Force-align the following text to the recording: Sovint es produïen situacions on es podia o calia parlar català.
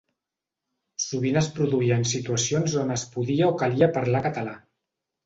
Sovint 1.03 1.35
es 1.41 1.49
produïen 1.59 2.05
situacions 2.11 2.79
on 2.85 2.95
es 2.97 3.05
podia 3.17 3.51
o 3.53 3.59
calia 3.61 3.91
parlar 3.99 4.23
català. 4.31 4.57